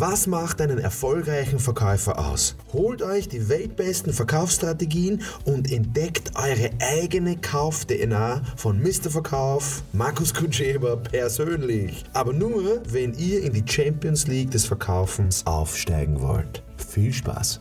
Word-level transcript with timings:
Was 0.00 0.28
macht 0.28 0.60
einen 0.60 0.78
erfolgreichen 0.78 1.58
Verkäufer 1.58 2.20
aus? 2.20 2.54
Holt 2.72 3.02
euch 3.02 3.26
die 3.26 3.48
weltbesten 3.48 4.12
Verkaufsstrategien 4.12 5.22
und 5.44 5.72
entdeckt 5.72 6.30
eure 6.36 6.70
eigene 6.78 7.36
Kauf-DNA 7.36 8.42
von 8.54 8.80
Mr. 8.80 9.10
Verkauf, 9.10 9.82
Markus 9.92 10.32
Kutscheber 10.32 10.98
persönlich. 10.98 12.04
Aber 12.12 12.32
nur, 12.32 12.80
wenn 12.88 13.12
ihr 13.14 13.42
in 13.42 13.52
die 13.52 13.64
Champions 13.66 14.28
League 14.28 14.52
des 14.52 14.66
Verkaufens 14.66 15.44
aufsteigen 15.44 16.20
wollt. 16.20 16.62
Viel 16.76 17.12
Spaß! 17.12 17.60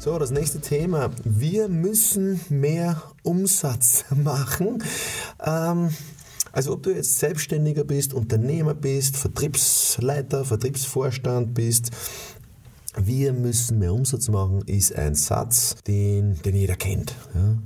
So, 0.00 0.18
das 0.18 0.32
nächste 0.32 0.60
Thema. 0.60 1.10
Wir 1.22 1.68
müssen 1.68 2.40
mehr 2.48 3.00
Umsatz 3.22 4.04
machen. 4.10 4.82
Ähm, 5.44 5.90
also 6.52 6.72
ob 6.72 6.82
du 6.82 6.90
jetzt 6.90 7.18
Selbstständiger 7.18 7.84
bist, 7.84 8.14
Unternehmer 8.14 8.74
bist, 8.74 9.16
Vertriebsleiter, 9.16 10.44
Vertriebsvorstand 10.44 11.54
bist, 11.54 11.90
wir 12.96 13.32
müssen 13.32 13.78
mehr 13.78 13.94
Umsatz 13.94 14.28
machen, 14.28 14.62
ist 14.66 14.94
ein 14.94 15.14
Satz, 15.14 15.76
den, 15.86 16.40
den 16.42 16.56
jeder 16.56 16.76
kennt. 16.76 17.14
Ja? 17.34 17.58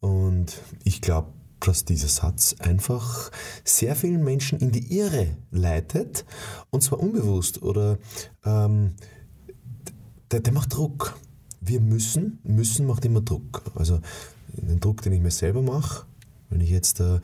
Und 0.00 0.60
ich 0.84 1.00
glaube, 1.00 1.32
dass 1.60 1.84
dieser 1.84 2.08
Satz 2.08 2.56
einfach 2.58 3.30
sehr 3.64 3.94
vielen 3.94 4.24
Menschen 4.24 4.58
in 4.58 4.72
die 4.72 4.96
Irre 4.98 5.36
leitet, 5.50 6.24
und 6.70 6.82
zwar 6.82 7.00
unbewusst 7.00 7.62
oder 7.62 7.98
ähm, 8.44 8.94
der, 10.30 10.40
der 10.40 10.52
macht 10.52 10.74
Druck. 10.74 11.16
Wir 11.60 11.80
müssen, 11.80 12.40
müssen 12.42 12.86
macht 12.86 13.04
immer 13.04 13.20
Druck. 13.20 13.62
Also 13.76 14.00
den 14.48 14.80
Druck, 14.80 15.02
den 15.02 15.12
ich 15.12 15.20
mir 15.20 15.30
selber 15.30 15.62
mache, 15.62 16.06
wenn 16.52 16.60
ich 16.60 16.70
jetzt 16.70 17.00
äh, 17.00 17.20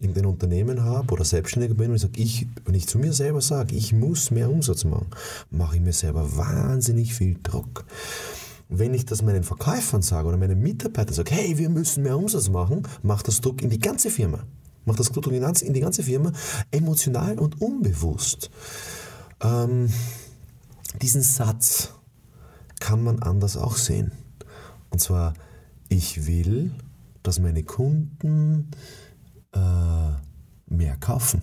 irgendein 0.00 0.26
Unternehmen 0.26 0.82
habe 0.84 1.12
oder 1.12 1.24
Selbstständiger 1.24 1.74
bin 1.74 1.90
und 1.90 1.96
ich 1.96 2.02
sage, 2.02 2.20
ich, 2.20 2.46
wenn 2.64 2.74
ich 2.74 2.88
zu 2.88 2.98
mir 2.98 3.12
selber 3.12 3.40
sage, 3.40 3.74
ich 3.74 3.92
muss 3.92 4.30
mehr 4.30 4.50
Umsatz 4.50 4.84
machen, 4.84 5.06
mache 5.50 5.76
ich 5.76 5.82
mir 5.82 5.92
selber 5.92 6.36
wahnsinnig 6.36 7.14
viel 7.14 7.38
Druck. 7.42 7.84
Wenn 8.68 8.94
ich 8.94 9.04
das 9.04 9.22
meinen 9.22 9.44
Verkäufern 9.44 10.02
sage 10.02 10.28
oder 10.28 10.36
meinen 10.36 10.60
Mitarbeitern 10.60 11.14
sage, 11.14 11.32
hey, 11.32 11.58
wir 11.58 11.68
müssen 11.68 12.02
mehr 12.02 12.16
Umsatz 12.16 12.48
machen, 12.48 12.82
macht 13.02 13.28
das 13.28 13.40
Druck 13.40 13.62
in 13.62 13.70
die 13.70 13.78
ganze 13.78 14.10
Firma. 14.10 14.40
Macht 14.84 14.98
das 14.98 15.12
Druck 15.12 15.26
in 15.28 15.72
die 15.72 15.80
ganze 15.80 16.02
Firma 16.02 16.32
emotional 16.70 17.38
und 17.38 17.60
unbewusst. 17.60 18.50
Ähm, 19.40 19.90
diesen 21.00 21.22
Satz 21.22 21.90
kann 22.80 23.04
man 23.04 23.22
anders 23.22 23.56
auch 23.56 23.76
sehen. 23.76 24.10
Und 24.90 25.00
zwar, 25.00 25.34
ich 25.88 26.26
will 26.26 26.72
dass 27.22 27.38
meine 27.38 27.62
Kunden 27.62 28.70
äh, 29.52 30.12
mehr 30.66 30.96
kaufen. 30.98 31.42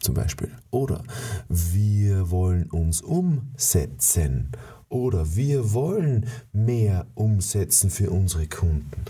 Zum 0.00 0.14
Beispiel. 0.14 0.50
Oder 0.70 1.02
wir 1.48 2.30
wollen 2.30 2.70
uns 2.70 3.00
umsetzen. 3.00 4.50
Oder 4.88 5.34
wir 5.34 5.72
wollen 5.72 6.26
mehr 6.52 7.06
umsetzen 7.14 7.90
für 7.90 8.10
unsere 8.10 8.46
Kunden. 8.46 9.04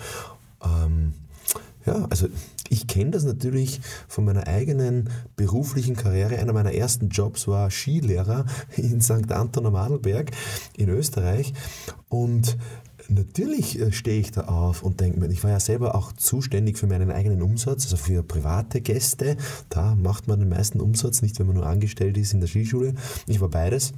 Ähm, 0.62 1.12
ja, 1.84 2.06
also 2.10 2.28
ich 2.68 2.86
kenne 2.86 3.12
das 3.12 3.24
natürlich 3.24 3.80
von 4.08 4.24
meiner 4.24 4.46
eigenen 4.48 5.10
beruflichen 5.36 5.94
Karriere. 5.96 6.38
Einer 6.38 6.52
meiner 6.52 6.72
ersten 6.72 7.10
Jobs 7.10 7.46
war 7.46 7.70
Skilehrer 7.70 8.44
in 8.76 9.00
St. 9.00 9.30
Anton 9.30 9.66
am 9.66 9.76
Adelberg 9.76 10.32
in 10.76 10.88
Österreich. 10.88 11.52
Und 12.08 12.56
natürlich 13.08 13.78
äh, 13.78 13.92
stehe 13.92 14.20
ich 14.20 14.32
da 14.32 14.42
auf 14.42 14.82
und 14.82 15.00
denke 15.00 15.20
mir, 15.20 15.28
ich 15.28 15.42
war 15.44 15.50
ja 15.50 15.60
selber 15.60 15.94
auch 15.94 16.12
zuständig 16.12 16.78
für 16.78 16.86
meinen 16.86 17.10
eigenen 17.10 17.42
Umsatz, 17.42 17.84
also 17.84 17.96
für 17.96 18.22
private 18.22 18.80
Gäste. 18.80 19.36
Da 19.68 19.94
macht 19.94 20.28
man 20.28 20.40
den 20.40 20.48
meisten 20.48 20.80
Umsatz, 20.80 21.22
nicht 21.22 21.38
wenn 21.38 21.46
man 21.46 21.56
nur 21.56 21.66
angestellt 21.66 22.16
ist 22.16 22.32
in 22.32 22.40
der 22.40 22.48
Skischule. 22.48 22.94
Ich 23.26 23.40
war 23.40 23.48
beides. 23.48 23.92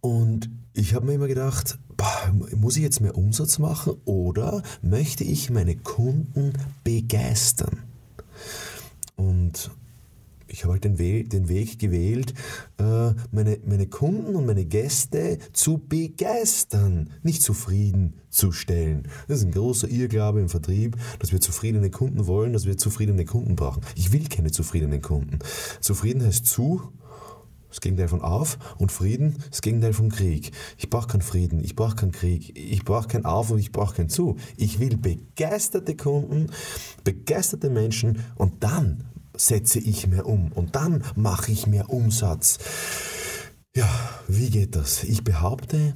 Und 0.00 0.50
ich 0.74 0.94
habe 0.94 1.06
mir 1.06 1.14
immer 1.14 1.28
gedacht, 1.28 1.78
muss 2.56 2.76
ich 2.76 2.82
jetzt 2.82 3.00
mehr 3.00 3.16
Umsatz 3.16 3.58
machen 3.58 3.94
oder 4.04 4.62
möchte 4.80 5.24
ich 5.24 5.50
meine 5.50 5.76
Kunden 5.76 6.52
begeistern? 6.84 7.78
Und 9.16 9.70
ich 10.46 10.64
habe 10.64 10.74
halt 10.74 10.84
den, 10.84 10.98
We 10.98 11.24
den 11.24 11.48
Weg 11.48 11.78
gewählt, 11.78 12.34
äh, 12.78 13.12
meine, 13.30 13.58
meine 13.64 13.86
Kunden 13.86 14.34
und 14.36 14.46
meine 14.46 14.64
Gäste 14.64 15.38
zu 15.52 15.78
begeistern, 15.78 17.10
nicht 17.22 17.42
zufriedenzustellen. 17.42 19.08
Das 19.28 19.38
ist 19.38 19.44
ein 19.44 19.52
großer 19.52 19.88
Irrglaube 19.88 20.40
im 20.40 20.48
Vertrieb, 20.48 20.96
dass 21.18 21.32
wir 21.32 21.40
zufriedene 21.40 21.90
Kunden 21.90 22.26
wollen, 22.26 22.52
dass 22.52 22.66
wir 22.66 22.76
zufriedene 22.76 23.24
Kunden 23.24 23.56
brauchen. 23.56 23.82
Ich 23.96 24.12
will 24.12 24.28
keine 24.28 24.50
zufriedenen 24.50 25.02
Kunden. 25.02 25.38
Zufrieden 25.80 26.24
heißt 26.24 26.46
zu, 26.46 26.92
das 27.72 27.80
Gegenteil 27.80 28.08
von 28.08 28.20
auf 28.20 28.58
und 28.76 28.92
Frieden, 28.92 29.36
das 29.48 29.62
Gegenteil 29.62 29.94
von 29.94 30.10
Krieg. 30.10 30.52
Ich 30.76 30.90
brauche 30.90 31.08
keinen 31.08 31.22
Frieden, 31.22 31.64
ich 31.64 31.74
brauche 31.74 31.96
keinen 31.96 32.12
Krieg, 32.12 32.56
ich 32.56 32.84
brauche 32.84 33.08
kein 33.08 33.24
Auf 33.24 33.50
und 33.50 33.58
ich 33.58 33.72
brauche 33.72 33.94
kein 33.94 34.10
Zu. 34.10 34.36
Ich 34.58 34.78
will 34.78 34.98
begeisterte 34.98 35.96
Kunden, 35.96 36.48
begeisterte 37.02 37.70
Menschen 37.70 38.18
und 38.36 38.62
dann 38.62 39.04
setze 39.36 39.78
ich 39.78 40.06
mehr 40.06 40.26
um 40.26 40.52
und 40.52 40.76
dann 40.76 41.04
mache 41.16 41.52
ich 41.52 41.66
mehr 41.66 41.90
Umsatz. 41.90 42.58
Ja, 43.74 43.88
wie 44.28 44.50
geht 44.50 44.76
das? 44.76 45.04
Ich 45.04 45.24
behaupte, 45.24 45.94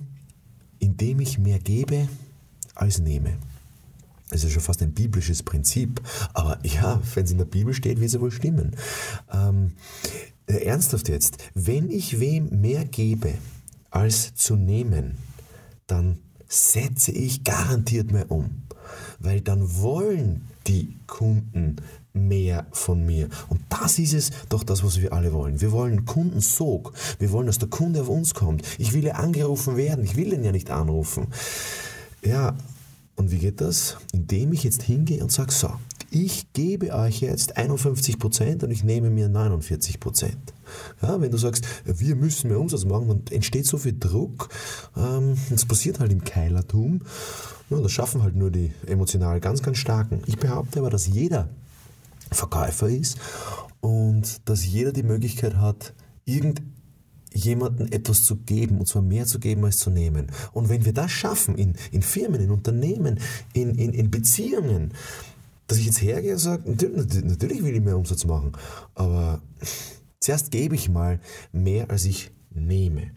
indem 0.78 1.20
ich 1.20 1.38
mehr 1.38 1.58
gebe 1.58 2.08
als 2.74 2.98
nehme. 2.98 3.36
Das 4.30 4.42
ist 4.42 4.44
ja 4.44 4.50
schon 4.50 4.62
fast 4.62 4.82
ein 4.82 4.92
biblisches 4.92 5.42
Prinzip, 5.42 6.00
aber 6.34 6.58
ja, 6.64 7.00
wenn 7.14 7.24
es 7.24 7.30
in 7.30 7.38
der 7.38 7.44
Bibel 7.44 7.72
steht, 7.74 8.00
wird 8.00 8.08
es 8.08 8.14
ja 8.14 8.20
wohl 8.20 8.32
stimmen. 8.32 8.74
Ähm, 9.32 9.72
äh, 10.46 10.64
ernsthaft 10.64 11.08
jetzt, 11.08 11.38
wenn 11.54 11.90
ich 11.90 12.18
wem 12.18 12.60
mehr 12.60 12.84
gebe 12.84 13.34
als 13.90 14.34
zu 14.34 14.56
nehmen, 14.56 15.18
dann 15.86 16.18
setze 16.48 17.12
ich 17.12 17.44
garantiert 17.44 18.10
mehr 18.10 18.30
um, 18.30 18.62
weil 19.18 19.40
dann 19.40 19.76
wollen 19.76 20.48
die 20.66 20.98
Kunden 21.06 21.76
mehr 22.16 22.66
von 22.72 23.04
mir. 23.04 23.28
Und 23.48 23.60
das 23.68 23.98
ist 23.98 24.14
es 24.14 24.30
doch 24.48 24.64
das, 24.64 24.82
was 24.82 25.00
wir 25.00 25.12
alle 25.12 25.32
wollen. 25.32 25.60
Wir 25.60 25.72
wollen 25.72 26.04
Kundensog. 26.04 26.92
Wir 27.18 27.30
wollen, 27.32 27.46
dass 27.46 27.58
der 27.58 27.68
Kunde 27.68 28.02
auf 28.02 28.08
uns 28.08 28.34
kommt. 28.34 28.62
Ich 28.78 28.92
will 28.92 29.04
ja 29.04 29.14
angerufen 29.14 29.76
werden. 29.76 30.04
Ich 30.04 30.16
will 30.16 30.30
den 30.30 30.44
ja 30.44 30.52
nicht 30.52 30.70
anrufen. 30.70 31.28
Ja, 32.22 32.56
und 33.16 33.30
wie 33.30 33.38
geht 33.38 33.60
das? 33.60 33.96
Indem 34.12 34.52
ich 34.52 34.64
jetzt 34.64 34.82
hingehe 34.82 35.22
und 35.22 35.32
sage, 35.32 35.52
so, 35.52 35.70
ich 36.10 36.52
gebe 36.52 36.92
euch 36.94 37.20
jetzt 37.20 37.58
51% 37.58 38.64
und 38.64 38.70
ich 38.70 38.84
nehme 38.84 39.10
mir 39.10 39.28
49%. 39.28 40.30
Ja, 41.02 41.20
wenn 41.20 41.30
du 41.30 41.36
sagst, 41.36 41.66
wir 41.84 42.16
müssen 42.16 42.48
mehr 42.48 42.60
Umsatz 42.60 42.84
machen, 42.84 43.08
dann 43.08 43.22
entsteht 43.30 43.66
so 43.66 43.78
viel 43.78 43.96
Druck. 43.98 44.48
Ähm, 44.96 45.36
das 45.50 45.64
passiert 45.64 46.00
halt 46.00 46.12
im 46.12 46.24
Keilertum. 46.24 47.02
Ja, 47.70 47.80
das 47.80 47.92
schaffen 47.92 48.22
halt 48.22 48.36
nur 48.36 48.50
die 48.50 48.72
emotional 48.86 49.40
ganz, 49.40 49.62
ganz 49.62 49.78
Starken. 49.78 50.22
Ich 50.26 50.36
behaupte 50.36 50.78
aber, 50.78 50.90
dass 50.90 51.06
jeder 51.06 51.48
Verkäufer 52.30 52.88
ist 52.88 53.18
und 53.80 54.48
dass 54.48 54.66
jeder 54.66 54.92
die 54.92 55.02
Möglichkeit 55.02 55.56
hat, 55.56 55.94
irgendjemandem 56.24 57.88
etwas 57.92 58.24
zu 58.24 58.36
geben, 58.36 58.78
und 58.78 58.86
zwar 58.86 59.02
mehr 59.02 59.26
zu 59.26 59.38
geben 59.38 59.64
als 59.64 59.78
zu 59.78 59.90
nehmen. 59.90 60.26
Und 60.52 60.68
wenn 60.68 60.84
wir 60.84 60.92
das 60.92 61.10
schaffen, 61.10 61.56
in, 61.56 61.74
in 61.92 62.02
Firmen, 62.02 62.40
in 62.40 62.50
Unternehmen, 62.50 63.20
in, 63.52 63.74
in, 63.76 63.92
in 63.92 64.10
Beziehungen, 64.10 64.92
dass 65.66 65.78
ich 65.78 65.86
jetzt 65.86 66.02
hergehe 66.02 66.32
und 66.32 66.38
sage, 66.38 66.68
natürlich, 66.68 67.24
natürlich 67.24 67.62
will 67.62 67.76
ich 67.76 67.82
mehr 67.82 67.96
Umsatz 67.96 68.24
machen, 68.24 68.52
aber 68.94 69.42
zuerst 70.20 70.50
gebe 70.50 70.74
ich 70.74 70.88
mal 70.88 71.20
mehr, 71.52 71.90
als 71.90 72.04
ich 72.04 72.30
nehme. 72.50 73.10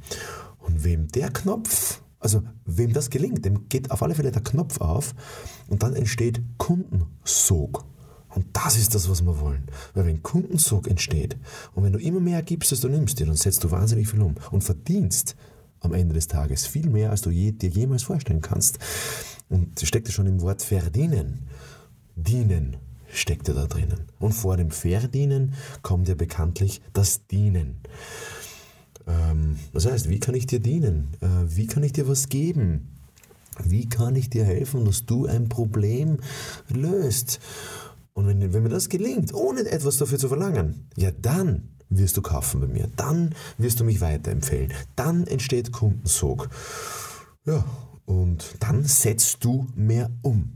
Und 0.60 0.84
wem 0.84 1.08
der 1.08 1.30
Knopf, 1.30 2.02
also 2.20 2.44
wem 2.66 2.94
das 2.94 3.10
gelingt, 3.10 3.46
dem 3.46 3.70
geht 3.70 3.92
auf 3.92 4.04
alle 4.04 4.16
Fälle 4.16 4.32
der 4.32 4.44
Knopf 4.44 4.82
auf 4.82 5.16
und 5.68 5.84
dann 5.84 5.96
entsteht 5.96 6.42
Kundensog. 6.58 7.86
Und 8.36 8.46
das 8.54 8.78
ist 8.78 8.94
das, 8.94 9.10
was 9.10 9.24
wir 9.24 9.40
wollen. 9.40 9.64
Weil 9.94 10.06
wenn 10.06 10.22
Kundensog 10.22 10.88
entsteht 10.88 11.38
und 11.74 11.84
wenn 11.84 11.94
du 11.94 12.00
immer 12.00 12.20
mehr 12.20 12.42
gibst, 12.44 12.72
als 12.72 12.82
du 12.82 12.90
nimmst, 12.90 13.20
dann 13.20 13.36
setzt 13.36 13.64
du 13.64 13.72
wahnsinnig 13.72 14.08
viel 14.08 14.22
um 14.22 14.36
und 14.52 14.64
verdienst 14.64 15.36
am 15.82 15.94
Ende 15.94 16.14
des 16.14 16.28
Tages 16.28 16.68
viel 16.68 16.90
mehr, 16.90 17.10
als 17.12 17.22
du 17.22 17.30
je, 17.30 17.52
dir 17.52 17.70
jemals 17.70 18.04
vorstellen 18.04 18.42
kannst. 18.42 18.80
Und 19.50 19.82
das 19.82 19.88
steckt 19.88 20.08
ja 20.08 20.14
schon 20.14 20.28
im 20.28 20.42
Wort 20.42 20.62
verdienen. 20.62 21.48
Dienen 22.16 22.78
steckt 23.12 23.48
ja 23.48 23.54
da 23.54 23.66
drinnen. 23.66 24.02
Und 24.20 24.34
vor 24.34 24.58
dem 24.58 24.72
Verdienen 24.72 25.54
kommt 25.82 26.08
ja 26.08 26.16
bekanntlich 26.16 26.82
das 26.94 27.26
Dienen. 27.28 27.78
Ähm, 29.08 29.58
das 29.74 29.86
heißt, 29.86 30.10
wie 30.10 30.20
kann 30.20 30.36
ich 30.36 30.46
dir 30.46 30.60
dienen? 30.60 31.10
Äh, 31.22 31.28
wie 31.56 31.68
kann 31.68 31.84
ich 31.84 31.94
dir 31.94 32.08
was 32.08 32.30
geben? 32.30 32.90
Wie 33.64 33.90
kann 33.90 34.16
ich 34.16 34.30
dir 34.30 34.46
helfen, 34.46 34.86
dass 34.86 35.06
du 35.06 35.26
ein 35.26 35.50
Problem 35.50 36.18
löst? 36.70 37.40
Und 38.20 38.28
wenn, 38.28 38.52
wenn 38.52 38.64
mir 38.64 38.70
das 38.70 38.90
gelingt, 38.90 39.34
ohne 39.34 39.62
etwas 39.62 39.96
dafür 39.96 40.18
zu 40.18 40.28
verlangen, 40.28 40.90
ja 40.98 41.10
dann 41.22 41.70
wirst 41.88 42.18
du 42.18 42.22
kaufen 42.22 42.60
bei 42.60 42.68
mir. 42.68 42.90
Dann 42.98 43.34
wirst 43.58 43.80
du 43.80 43.86
mich 43.86 44.02
weiterempfehlen. 44.02 44.74
Dann 44.98 45.26
entsteht 45.26 45.72
Kundensog. 45.72 46.50
Ja, 47.46 47.64
und 48.06 48.56
dann 48.60 48.84
setzt 48.84 49.46
du 49.46 49.68
mehr 49.74 50.12
um. 50.22 50.52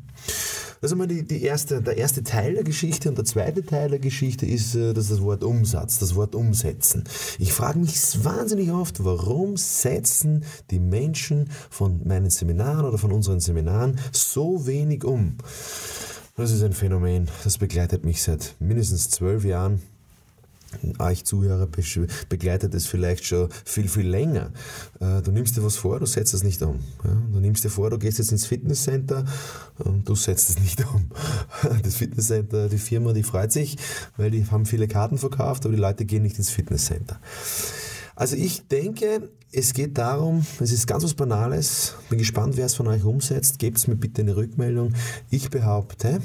Also 0.82 0.98
mal 0.98 1.08
die, 1.08 1.26
die 1.26 1.42
erste, 1.42 1.82
der 1.82 1.96
erste 1.96 2.22
Teil 2.24 2.56
der 2.56 2.66
Geschichte 2.66 3.08
und 3.08 3.18
der 3.18 3.24
zweite 3.24 3.66
Teil 3.66 3.90
der 3.90 4.00
Geschichte 4.00 4.46
ist 4.46 4.76
äh, 4.76 4.94
das, 4.94 5.08
das 5.08 5.22
Wort 5.22 5.42
Umsatz, 5.42 6.00
das 6.00 6.16
Wort 6.16 6.36
Umsetzen. 6.36 7.06
Ich 7.40 7.54
frage 7.54 7.80
mich 7.80 7.96
wahnsinnig 8.26 8.72
oft, 8.72 9.06
warum 9.06 9.56
setzen 9.56 10.44
die 10.70 10.80
Menschen 10.80 11.50
von 11.70 12.06
meinen 12.06 12.30
Seminaren 12.30 12.84
oder 12.84 12.98
von 12.98 13.14
unseren 13.14 13.40
Seminaren 13.40 13.98
so 14.12 14.68
wenig 14.68 15.06
um? 15.06 15.38
Das 16.36 16.50
ist 16.50 16.64
ein 16.64 16.74
Phänomen, 16.74 17.30
das 17.44 17.60
begleitet 17.60 18.06
mich 18.06 18.24
seit 18.24 18.56
mindestens 18.60 19.12
zwölf 19.12 19.46
Jahren 19.46 19.84
euch 20.98 21.24
Zuhörer 21.26 21.68
begleitet 22.30 22.74
es 22.74 22.88
vielleicht 22.88 23.26
schon 23.26 23.50
viel, 23.64 23.88
viel 23.88 24.08
länger. 24.08 24.52
Äh, 25.00 25.22
du 25.22 25.32
nimmst 25.32 25.56
dir 25.56 25.64
was 25.64 25.76
vor, 25.76 26.00
du 26.00 26.08
setzt 26.08 26.34
es 26.34 26.44
nicht 26.44 26.64
um. 26.64 26.80
Du 27.32 27.40
nimmst 27.40 27.64
dir 27.64 27.70
vor, 27.70 27.92
du 27.92 28.00
gehst 28.00 28.18
jetzt 28.18 28.32
ins 28.32 28.48
Fitnesscenter 28.48 29.26
und 29.78 30.10
du 30.10 30.16
setzt 30.16 30.50
es 30.50 30.60
nicht 30.62 30.84
um. 30.92 31.12
Das 31.84 31.96
Fitnesscenter, 31.96 32.70
die 32.70 32.80
Firma, 32.80 33.14
die 33.14 33.22
freut 33.22 33.52
sich, 33.52 33.78
weil 34.18 34.32
die 34.32 34.46
haben 34.48 34.66
viele 34.66 34.88
Karten 34.88 35.20
verkauft, 35.20 35.66
aber 35.66 35.76
die 35.76 35.82
Leute 35.82 36.06
gehen 36.06 36.24
nicht 36.24 36.40
ins 36.40 36.50
Fitnesscenter. 36.50 37.20
Also 38.24 38.38
ich 38.38 38.70
denke, 38.70 39.32
es 39.52 39.74
geht 39.74 39.98
darum, 39.98 40.46
es 40.62 40.72
ist 40.72 40.88
ganz 40.88 41.04
was 41.04 41.14
Banales, 41.14 41.96
bin 42.08 42.20
gespannt, 42.20 42.56
wer 42.56 42.68
es 42.68 42.74
von 42.74 42.88
euch 42.88 43.04
umsetzt, 43.04 43.60
gebt 43.60 43.86
mir 43.86 43.98
bitte 43.98 44.22
eine 44.22 44.38
Rückmeldung. 44.38 44.94
Ich 45.30 45.50
behaupte, 45.50 46.22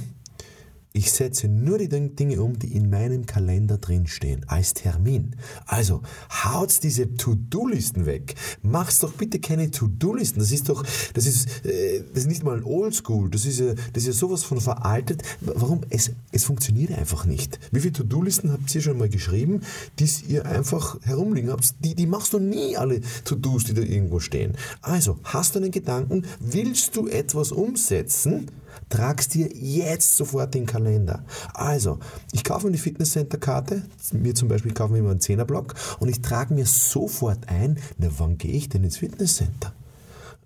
ich 0.93 1.13
setze 1.13 1.49
nur 1.49 1.79
die 1.79 1.89
Dinge 1.89 2.43
um, 2.43 2.59
die 2.59 2.75
in 2.75 2.91
meinem 2.91 3.27
Kalender 3.27 3.79
drinstehen, 3.79 4.45
als 4.49 4.75
Termin. 4.75 5.37
Also, 5.67 6.03
haut 6.45 6.83
diese 6.83 7.15
To-Do-Listen 7.15 8.07
weg. 8.07 8.35
Macht's 8.63 9.01
doch 9.01 9.13
bitte 9.13 9.39
keine 9.39 9.71
To-Do-Listen. 9.71 10.39
Das 10.39 10.51
ist 10.51 10.69
doch, 10.69 10.85
das 11.15 11.27
ist, 11.27 11.65
äh, 11.67 12.03
das 12.13 12.25
ist 12.25 12.29
nicht 12.29 12.43
mal 12.43 12.63
Oldschool. 12.65 13.31
Das 13.31 13.45
ist 13.45 13.61
ja, 13.61 13.75
das 13.75 14.03
ist 14.03 14.07
ja 14.07 14.13
sowas 14.13 14.45
von 14.45 14.61
veraltet. 14.61 15.23
Warum? 15.41 15.83
Es, 15.91 16.11
es 16.33 16.45
funktioniert 16.45 16.97
einfach 16.97 17.27
nicht. 17.27 17.61
Wie 17.71 17.81
viele 17.81 17.93
To-Do-Listen 17.93 18.51
habt 18.51 18.75
ihr 18.75 18.81
schon 18.81 18.99
mal 18.99 19.09
geschrieben, 19.09 19.61
die 19.99 20.09
ihr 20.29 20.47
einfach 20.47 20.99
herumliegen 21.03 21.51
habt? 21.51 21.75
Die, 21.85 21.95
die 21.95 22.07
machst 22.07 22.33
du 22.33 22.39
nie 22.39 22.77
alle 22.77 23.03
To-Dos, 23.25 23.65
die 23.65 23.75
da 23.75 23.83
irgendwo 23.83 24.21
stehen. 24.21 24.55
Also, 24.81 25.19
hast 25.23 25.55
du 25.55 25.61
einen 25.61 25.71
Gedanken? 25.71 26.25
Willst 26.41 26.97
du 26.97 27.09
etwas 27.09 27.53
umsetzen? 27.53 28.49
Trag's 28.89 29.29
dir 29.29 29.49
jetzt 29.53 30.17
sofort 30.17 30.55
in 30.55 30.63
den 30.63 30.67
Kalender. 30.67 31.25
Also, 31.55 31.99
ich 32.33 32.45
kaufe 32.45 32.67
mir 32.67 32.73
die 32.73 32.79
Fitnesscenter-Karte, 32.79 33.83
mir 34.13 34.35
zum 34.35 34.49
Beispiel 34.49 34.73
kaufen 34.73 34.95
wir 34.95 35.01
immer 35.01 35.11
einen 35.11 35.21
Zehnerblock 35.21 35.75
und 36.01 36.09
ich 36.09 36.21
trage 36.23 36.55
mir 36.55 36.67
sofort 36.67 37.49
ein, 37.49 37.79
na, 37.99 38.09
wann 38.19 38.39
gehe 38.39 38.53
ich 38.53 38.69
denn 38.69 38.85
ins 38.85 38.99
Fitnesscenter? 38.99 39.73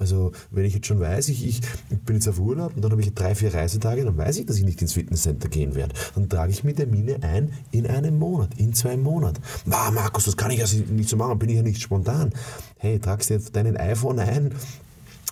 Also, 0.02 0.32
wenn 0.50 0.64
ich 0.64 0.74
jetzt 0.74 0.88
schon 0.88 0.98
weiß, 0.98 1.28
ich, 1.28 1.46
ich 1.46 1.60
bin 2.04 2.16
jetzt 2.16 2.26
auf 2.26 2.40
Urlaub 2.40 2.74
und 2.74 2.82
dann 2.82 2.90
habe 2.90 3.00
ich 3.00 3.14
drei, 3.14 3.36
vier 3.36 3.54
Reisetage, 3.54 4.04
dann 4.04 4.16
weiß 4.16 4.36
ich, 4.38 4.46
dass 4.46 4.56
ich 4.56 4.64
nicht 4.64 4.82
ins 4.82 4.94
Fitnesscenter 4.94 5.48
gehen 5.48 5.76
werde. 5.76 5.94
Dann 6.16 6.28
trage 6.28 6.50
ich 6.50 6.64
mir 6.64 6.74
Termine 6.74 7.22
ein 7.22 7.52
in 7.70 7.86
einem 7.86 8.18
Monat, 8.18 8.50
in 8.56 8.74
zwei 8.74 8.96
Monaten. 8.96 9.40
Na, 9.64 9.92
Markus, 9.92 10.24
das 10.24 10.36
kann 10.36 10.50
ich 10.50 10.60
also 10.60 10.76
nicht 10.76 11.08
so 11.08 11.16
machen, 11.16 11.38
bin 11.38 11.50
ich 11.50 11.56
ja 11.56 11.62
nicht 11.62 11.80
spontan. 11.80 12.32
Hey, 12.78 12.98
tragst 12.98 13.30
dir 13.30 13.38
deinen 13.38 13.76
iPhone 13.76 14.18
ein, 14.18 14.52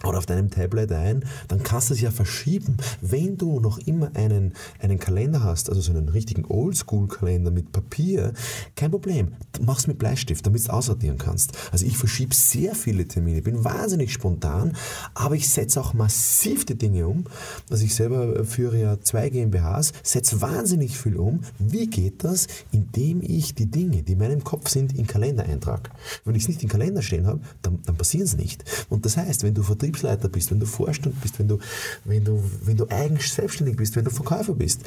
oder 0.04 0.18
auf 0.18 0.26
deinem 0.26 0.50
Tablet 0.50 0.92
ein, 0.92 1.24
dann 1.48 1.62
kannst 1.62 1.90
du 1.90 1.94
es 1.94 2.00
ja 2.00 2.10
verschieben. 2.10 2.76
Wenn 3.00 3.36
du 3.36 3.60
noch 3.60 3.78
immer 3.78 4.10
einen, 4.14 4.54
einen 4.80 4.98
Kalender 4.98 5.42
hast, 5.42 5.68
also 5.68 5.80
so 5.80 5.92
einen 5.92 6.08
richtigen 6.08 6.44
Oldschool-Kalender 6.46 7.50
mit 7.50 7.72
Papier, 7.72 8.32
kein 8.76 8.90
Problem, 8.90 9.34
mach's 9.60 9.86
mit 9.86 9.98
Bleistift, 9.98 10.46
damit 10.46 10.60
du 10.60 10.64
es 10.64 10.70
aussortieren 10.70 11.18
kannst. 11.18 11.52
Also 11.70 11.86
ich 11.86 11.98
verschiebe 11.98 12.34
sehr 12.34 12.74
viele 12.74 13.06
Termine, 13.06 13.42
bin 13.42 13.64
wahnsinnig 13.64 14.12
spontan, 14.12 14.74
aber 15.14 15.34
ich 15.34 15.48
setze 15.48 15.80
auch 15.80 15.92
massiv 15.92 16.64
die 16.64 16.78
Dinge 16.78 17.06
um. 17.06 17.24
Also 17.68 17.84
ich 17.84 17.94
selber 17.94 18.44
führe 18.44 18.80
ja 18.80 19.00
zwei 19.00 19.28
GmbHs, 19.28 19.92
setze 20.02 20.40
wahnsinnig 20.40 20.98
viel 20.98 21.16
um. 21.16 21.40
Wie 21.58 21.86
geht 21.86 22.24
das? 22.24 22.46
Indem 22.72 23.20
ich 23.22 23.54
die 23.54 23.66
Dinge, 23.66 24.02
die 24.02 24.12
in 24.12 24.18
meinem 24.18 24.44
Kopf 24.44 24.68
sind, 24.70 24.96
in 24.96 25.06
Kalender 25.06 25.44
eintrage. 25.44 25.90
Wenn 26.24 26.34
ich 26.34 26.44
es 26.44 26.48
nicht 26.48 26.62
im 26.62 26.68
Kalender 26.68 27.02
stehen 27.02 27.26
habe, 27.26 27.40
dann, 27.62 27.80
dann 27.84 27.96
passieren 27.96 28.24
es 28.24 28.36
nicht. 28.36 28.64
Und 28.88 29.04
das 29.04 29.16
heißt, 29.16 29.42
wenn 29.42 29.54
du 29.54 29.62
Vertrieb 29.62 29.89
Betriebsleiter 29.90 30.28
bist, 30.28 30.50
wenn 30.50 30.60
du 30.60 30.66
Vorstand 30.66 31.20
bist, 31.20 31.38
wenn 31.38 31.48
du, 31.48 31.58
wenn 32.04 32.24
du, 32.24 32.42
wenn 32.64 32.76
du 32.76 32.86
eigentlich 32.88 33.32
selbstständig 33.32 33.76
bist, 33.76 33.96
wenn 33.96 34.04
du 34.04 34.10
Verkäufer 34.10 34.54
bist, 34.54 34.82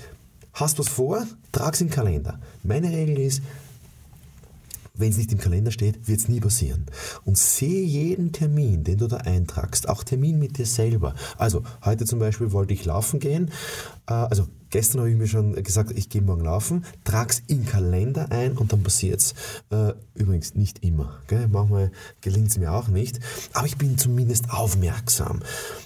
hast 0.54 0.80
was 0.80 0.88
vor, 0.88 1.26
trag 1.52 1.74
es 1.74 1.80
den 1.80 1.90
Kalender. 1.90 2.40
Meine 2.64 2.90
Regel 2.90 3.20
ist, 3.20 3.42
wenn 4.96 5.10
es 5.10 5.18
nicht 5.18 5.32
im 5.32 5.40
Kalender 5.40 5.72
steht, 5.72 6.08
wird 6.08 6.20
es 6.20 6.30
nie 6.30 6.40
passieren. 6.40 6.86
Und 7.26 7.38
sehe 7.38 7.84
jeden 7.84 8.32
Termin, 8.32 8.84
den 8.84 9.00
du 9.00 9.08
da 9.08 9.18
eintragst, 9.18 9.90
auch 9.90 10.04
Termin 10.04 10.38
mit 10.38 10.58
dir 10.58 10.68
selber. 10.68 11.16
Also 11.38 11.64
heute 11.84 12.06
zum 12.06 12.20
Beispiel 12.20 12.52
wollte 12.52 12.74
ich 12.74 12.86
laufen 12.86 13.20
gehen, 13.20 13.50
äh, 14.08 14.14
also 14.14 14.48
Gestern 14.74 15.02
habe 15.02 15.12
ich 15.12 15.18
mir 15.18 15.28
schon 15.28 15.54
gesagt, 15.62 15.92
ich 15.96 16.10
gehe 16.10 16.24
morgen 16.24 16.46
laufen, 16.46 16.84
trag's 17.04 17.44
in 17.46 17.60
den 17.60 17.68
Kalender 17.68 18.32
ein 18.32 18.58
und 18.58 18.74
dann 18.74 18.82
passiert's. 18.82 19.36
Äh, 19.70 19.94
übrigens 20.16 20.56
nicht 20.56 20.84
immer. 20.84 21.20
Gell? 21.28 21.48
Manchmal 21.48 21.92
gelingt 22.22 22.48
es 22.48 22.58
mir 22.58 22.72
auch 22.72 22.88
nicht. 22.88 23.20
Aber 23.54 23.68
ich 23.68 23.78
bin 23.78 24.00
zumindest 24.00 24.50
aufmerksam. 24.50 25.42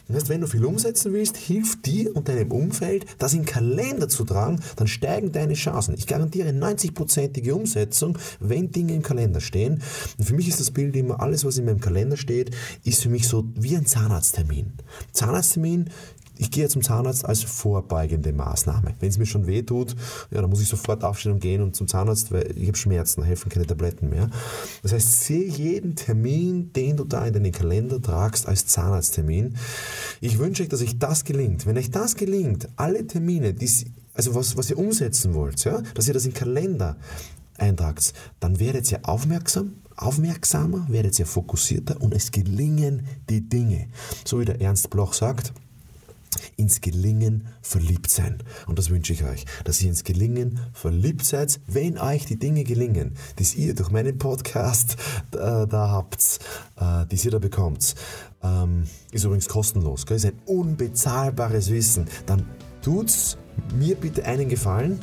Das 0.08 0.16
heißt, 0.16 0.30
wenn 0.30 0.40
du 0.40 0.48
viel 0.48 0.64
umsetzen 0.64 1.12
willst, 1.12 1.36
hilft 1.36 1.86
dir 1.86 2.16
und 2.16 2.30
deinem 2.30 2.50
Umfeld, 2.54 3.06
das 3.18 3.34
in 3.34 3.40
den 3.40 3.46
Kalender 3.46 4.08
zu 4.08 4.24
tragen, 4.24 4.62
dann 4.78 4.88
steigen 4.88 5.34
deine 5.34 5.56
Chancen. 5.56 5.94
Ich 5.98 6.08
garantiere 6.08 6.52
90-prozentige 6.52 7.52
Umsetzung, 7.52 8.18
wenn 8.40 8.72
Dinge 8.72 8.94
im 8.94 9.02
Kalender 9.02 9.42
stehen. 9.42 9.82
Und 10.18 10.24
für 10.24 10.34
mich 10.34 10.48
ist 10.48 10.62
das 10.62 10.72
Bild 10.72 10.96
immer, 10.96 11.20
alles, 11.20 11.44
was 11.44 11.58
in 11.58 11.66
meinem 11.66 11.82
Kalender 11.82 12.16
steht, 12.16 12.56
ist 12.86 13.04
für 13.04 13.10
mich 13.10 13.28
so 13.28 13.44
wie 13.56 13.76
ein 13.76 13.86
Zahnarzttermin. 13.86 14.72
Zahnarzttermin 15.12 15.90
ich 16.40 16.52
gehe 16.52 16.68
zum 16.70 16.82
Zahnarzt 16.82 17.26
als 17.26 17.44
vorbeugende 17.44 18.34
Maßnahme. 18.34 18.96
Wenn 19.00 19.10
es 19.10 19.18
mir 19.18 19.26
schon 19.26 19.48
weh 19.48 19.62
tut, 19.64 19.96
ja, 20.32 20.42
dann 20.42 20.50
muss 20.50 20.62
ich 20.62 20.68
sofort 20.68 21.04
aufstehen 21.04 21.34
und 21.34 21.40
gehen 21.40 21.62
und 21.62 21.76
zum 21.76 21.88
Zahnarzt, 21.88 22.32
weil 22.32 22.54
ich 22.58 22.68
habe 22.68 22.78
Schmerzen, 22.78 23.22
da 23.22 23.28
helfen 23.28 23.50
keine 23.50 23.66
Tabletten 23.66 24.10
mehr. 24.10 24.30
Das 24.84 24.94
heißt, 24.94 25.24
sehe 25.26 25.48
jeden 25.48 25.96
Termin, 25.96 26.72
den 26.74 26.98
du 26.98 27.04
da 27.04 27.26
in 27.26 27.34
deinen 27.34 27.52
Kalender 27.52 28.02
tragst, 28.02 28.48
als 28.48 28.68
Zahnarzttermin. 28.68 29.56
Ich 30.22 30.40
wünsche 30.40 30.64
euch, 30.64 30.70
dass 30.70 30.82
euch 30.82 31.00
das 31.00 31.24
gelingt. 31.24 31.66
Wenn 31.66 31.78
euch 31.78 31.92
das 31.92 32.16
gelingt, 32.16 32.68
alle 32.76 33.06
Termine, 33.06 33.54
die, 33.54 33.70
also 34.14 34.36
was, 34.36 34.58
was 34.58 34.70
ihr 34.70 34.78
umsetzen 34.78 35.34
wollt, 35.34 35.64
ja, 35.64 35.82
dass 35.94 36.08
ihr 36.08 36.14
das 36.14 36.26
in 36.26 36.32
den 36.32 36.38
Kalender 36.38 36.98
eintragt, 37.58 38.14
dann 38.40 38.60
werdet 38.60 38.92
ihr 38.92 39.00
aufmerksam, 39.04 39.74
aufmerksamer, 39.96 40.86
werdet 40.90 41.18
ihr 41.20 41.26
fokussierter 41.26 42.02
und 42.02 42.14
es 42.14 42.32
gelingen 42.32 43.06
die 43.30 43.42
Dinge. 43.42 43.88
So 44.26 44.40
wie 44.40 44.46
der 44.46 44.62
Ernst 44.62 44.90
Bloch 44.90 45.14
sagt, 45.14 45.54
ins 46.58 46.82
Gelingen 46.82 47.48
verliebt 47.62 48.10
sein. 48.10 48.40
Und 48.66 48.78
das 48.78 48.90
wünsche 48.90 49.14
ich 49.14 49.24
euch, 49.24 49.46
dass 49.64 49.82
ihr 49.82 49.90
ins 49.90 50.04
Gelingen 50.04 50.60
verliebt 50.74 51.24
seid, 51.24 51.60
wenn 51.68 51.98
euch 51.98 52.26
die 52.26 52.38
Dinge 52.38 52.64
gelingen, 52.64 53.14
die 53.40 53.62
ihr 53.62 53.76
durch 53.76 53.92
meinen 53.92 54.18
Podcast 54.18 54.98
äh, 55.34 55.68
da 55.68 55.90
habt, 55.92 56.40
äh, 56.78 57.06
die 57.06 57.16
ihr 57.16 57.32
da 57.32 57.40
bekommt. 57.40 57.96
Ähm, 58.44 58.84
ist 59.12 59.24
übrigens 59.24 59.48
kostenlos, 59.48 60.06
gell? 60.06 60.18
ist 60.18 60.26
ein 60.26 60.40
unbezahlbares 60.46 61.72
Wissen. 61.72 62.08
Dann 62.26 62.46
tut's 62.82 63.38
mir 63.76 63.96
bitte 63.96 64.26
einen 64.26 64.50
Gefallen 64.50 65.00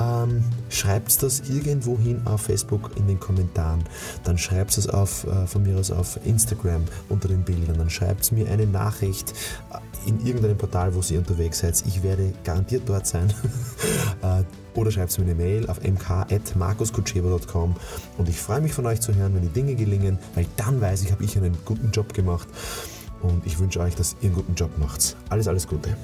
ähm, 0.00 0.44
schreibt 0.68 1.22
das 1.22 1.48
irgendwo 1.48 1.98
hin 1.98 2.22
auf 2.24 2.42
Facebook 2.42 2.90
in 2.96 3.06
den 3.06 3.18
Kommentaren. 3.18 3.84
Dann 4.24 4.38
schreibt 4.38 4.76
es 4.76 4.86
äh, 4.86 5.06
von 5.46 5.62
mir 5.62 5.78
aus 5.78 5.90
auf 5.90 6.18
Instagram 6.24 6.84
unter 7.08 7.28
den 7.28 7.42
Bildern. 7.42 7.78
Dann 7.78 7.90
schreibt 7.90 8.30
mir 8.32 8.50
eine 8.50 8.66
Nachricht 8.66 9.32
äh, 9.72 10.08
in 10.08 10.24
irgendeinem 10.24 10.56
Portal, 10.56 10.94
wo 10.94 11.00
ihr 11.08 11.18
unterwegs 11.18 11.58
seid. 11.58 11.82
Ich 11.86 12.02
werde 12.02 12.32
garantiert 12.44 12.82
dort 12.86 13.06
sein. 13.06 13.32
äh, 14.22 14.42
oder 14.78 14.90
schreibt 14.90 15.18
mir 15.18 15.24
eine 15.24 15.34
Mail 15.34 15.68
auf 15.68 15.80
mk.markuskutscheber.com 15.82 17.74
und 18.16 18.28
ich 18.28 18.38
freue 18.38 18.60
mich 18.60 18.72
von 18.72 18.86
euch 18.86 19.00
zu 19.00 19.14
hören, 19.14 19.34
wenn 19.34 19.42
die 19.42 19.48
Dinge 19.48 19.74
gelingen, 19.74 20.18
weil 20.34 20.46
dann 20.56 20.80
weiß 20.80 21.02
ich, 21.02 21.10
habe 21.10 21.24
ich 21.24 21.36
einen 21.36 21.56
guten 21.64 21.90
Job 21.90 22.14
gemacht 22.14 22.46
und 23.22 23.44
ich 23.44 23.58
wünsche 23.58 23.80
euch, 23.80 23.96
dass 23.96 24.14
ihr 24.20 24.26
einen 24.26 24.34
guten 24.34 24.54
Job 24.54 24.70
macht. 24.78 25.16
Alles, 25.30 25.48
alles 25.48 25.66
Gute. 25.66 25.96